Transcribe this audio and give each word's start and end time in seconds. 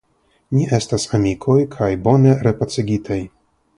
Ni 0.59 0.63
estas 0.77 1.05
amikoj 1.17 1.59
kaj 1.75 1.91
bone 2.07 2.33
repacigitaj. 2.49 3.21